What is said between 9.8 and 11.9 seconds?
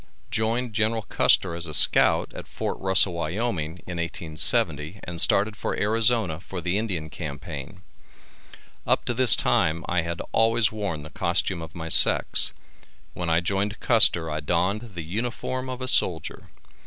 I had always worn the costume of my